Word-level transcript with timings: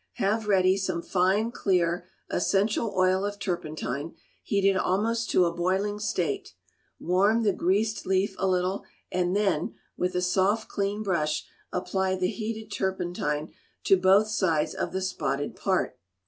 Have 0.13 0.47
ready 0.47 0.77
some 0.77 1.03
fine 1.03 1.51
clear 1.51 2.07
essential 2.31 2.91
oil 2.97 3.23
of 3.23 3.37
turpentine 3.37 4.15
heated 4.41 4.75
almost 4.75 5.29
to 5.29 5.45
a 5.45 5.53
boiling 5.53 5.99
state, 5.99 6.55
warm 6.99 7.43
the 7.43 7.53
greased 7.53 8.07
leaf 8.07 8.33
a 8.39 8.47
little, 8.47 8.83
and 9.11 9.35
then, 9.35 9.75
with 9.97 10.15
a 10.15 10.21
soft 10.23 10.69
clean 10.69 11.03
brush, 11.03 11.45
apply 11.71 12.15
the 12.15 12.29
heated 12.31 12.71
turpentine 12.71 13.53
to 13.83 13.95
both 13.95 14.27
sides 14.27 14.73
of 14.73 14.91
the 14.91 15.03
spotted 15.03 15.55
part. 15.55 15.99